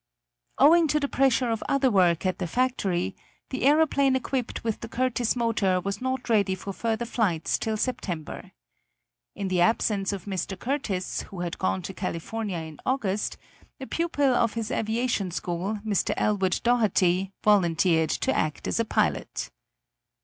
Owing 0.57 0.87
to 0.87 0.99
the 0.99 1.07
pressure 1.07 1.51
of 1.51 1.61
other 1.69 1.91
work 1.91 2.25
at 2.25 2.39
the 2.39 2.47
factory, 2.47 3.15
the 3.51 3.61
aeroplane 3.67 4.15
equipped 4.15 4.63
with 4.63 4.79
the 4.79 4.87
Curtiss 4.89 5.35
motor 5.35 5.79
was 5.79 6.01
not 6.01 6.27
ready 6.27 6.55
for 6.55 6.73
further 6.73 7.05
flights 7.05 7.59
till 7.59 7.77
September. 7.77 8.51
In 9.35 9.47
the 9.47 9.61
absence 9.61 10.11
of 10.11 10.25
Mr. 10.25 10.57
Curtiss, 10.57 11.21
who 11.29 11.41
had 11.41 11.59
gone 11.59 11.83
to 11.83 11.93
California 11.93 12.57
in 12.57 12.79
August, 12.83 13.37
a 13.79 13.85
pupil 13.85 14.33
of 14.33 14.53
his 14.55 14.71
aviation 14.71 15.29
school, 15.29 15.75
Mr. 15.85 16.15
Elwood 16.17 16.61
Doherty, 16.63 17.31
volunteered 17.43 18.09
to 18.09 18.33
act 18.35 18.67
as 18.67 18.81
pilot. 18.89 19.51